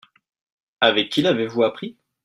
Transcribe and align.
Avec 0.81 1.11
qui 1.11 1.21
l'avez-vous 1.21 1.61
appris? 1.61 1.95